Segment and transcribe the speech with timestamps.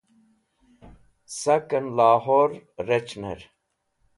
[1.39, 2.57] Saken Lahore
[2.87, 3.39] Rec̃hner